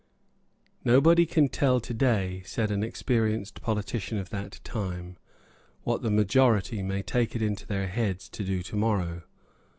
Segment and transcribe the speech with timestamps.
[0.83, 5.19] "Nobody can tell today," said an experienced politician of that time,
[5.83, 9.21] "what the majority may take it into their heads to do tomorrow."